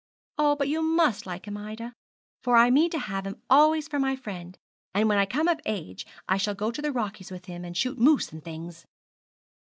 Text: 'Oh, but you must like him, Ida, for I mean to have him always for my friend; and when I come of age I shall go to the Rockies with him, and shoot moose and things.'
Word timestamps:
'Oh, 0.39 0.55
but 0.55 0.67
you 0.67 0.81
must 0.81 1.27
like 1.27 1.45
him, 1.45 1.57
Ida, 1.57 1.93
for 2.41 2.55
I 2.57 2.71
mean 2.71 2.89
to 2.89 2.97
have 2.97 3.27
him 3.27 3.39
always 3.51 3.87
for 3.87 3.99
my 3.99 4.15
friend; 4.15 4.57
and 4.95 5.07
when 5.07 5.19
I 5.19 5.27
come 5.27 5.47
of 5.47 5.59
age 5.63 6.07
I 6.27 6.37
shall 6.37 6.55
go 6.55 6.71
to 6.71 6.81
the 6.81 6.91
Rockies 6.91 7.29
with 7.29 7.45
him, 7.45 7.63
and 7.63 7.77
shoot 7.77 7.99
moose 7.99 8.31
and 8.31 8.43
things.' 8.43 8.87